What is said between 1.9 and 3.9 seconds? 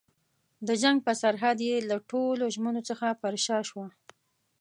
ټولو ژمنو څخه پر شا شوه.